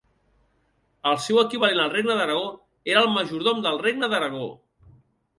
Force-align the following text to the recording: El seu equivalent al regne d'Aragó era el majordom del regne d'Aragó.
El 1.09 1.17
seu 1.25 1.41
equivalent 1.41 1.81
al 1.83 1.91
regne 1.95 2.15
d'Aragó 2.19 2.47
era 2.93 3.03
el 3.07 3.11
majordom 3.17 3.61
del 3.67 3.77
regne 3.83 4.09
d'Aragó. 4.15 4.49